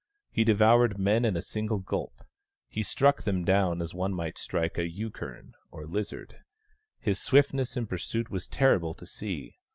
He 0.31 0.43
devoured 0.43 0.97
men 0.97 1.23
in 1.25 1.37
a 1.37 1.43
single 1.43 1.77
gulp: 1.77 2.23
he 2.67 2.81
struck 2.81 3.21
them 3.21 3.43
down 3.45 3.83
as 3.83 3.93
one 3.93 4.15
might 4.15 4.39
strike 4.39 4.79
a 4.79 4.89
yurkurn, 4.89 5.53
or 5.69 5.85
lizard: 5.85 6.39
his 6.99 7.21
swiftness 7.21 7.77
in 7.77 7.85
pursuit 7.85 8.31
was 8.31 8.47
terrible 8.47 8.95
to 8.95 9.05
see. 9.05 9.59